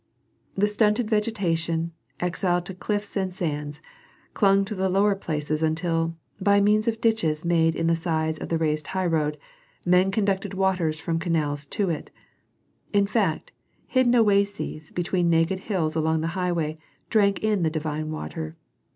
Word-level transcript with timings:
The 0.55 0.65
stunted 0.65 1.07
vegetation, 1.11 1.91
exiled 2.19 2.65
to 2.65 2.73
cliffs 2.73 3.15
and 3.15 3.31
sands, 3.31 3.83
clung 4.33 4.65
to 4.65 4.73
the 4.73 4.89
lower 4.89 5.13
places 5.13 5.61
until, 5.61 6.15
by 6.39 6.59
means 6.59 6.87
of 6.87 6.99
ditches 6.99 7.45
made 7.45 7.75
in 7.75 7.85
the 7.85 7.95
sides 7.95 8.39
of 8.39 8.49
the 8.49 8.57
raised 8.57 8.87
highroad, 8.87 9.37
men 9.85 10.09
conducted 10.09 10.55
water 10.55 10.91
from 10.91 11.19
the 11.19 11.23
canals 11.25 11.67
to 11.67 11.91
it. 11.91 12.09
In 12.91 13.05
fact, 13.05 13.51
hidden 13.85 14.15
oases 14.15 14.89
between 14.89 15.29
naked 15.29 15.59
hills 15.59 15.95
along 15.95 16.21
that 16.21 16.27
highway 16.29 16.79
drank 17.11 17.43
in 17.43 17.61
the 17.61 17.69
divine 17.69 18.09
water. 18.09 18.57